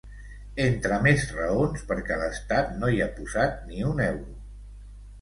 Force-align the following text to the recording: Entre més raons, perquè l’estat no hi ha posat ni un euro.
Entre 0.63 0.97
més 1.07 1.25
raons, 1.35 1.85
perquè 1.93 2.19
l’estat 2.23 2.75
no 2.81 2.93
hi 2.97 3.05
ha 3.09 3.13
posat 3.21 3.65
ni 3.71 3.89
un 3.95 4.07
euro. 4.11 4.39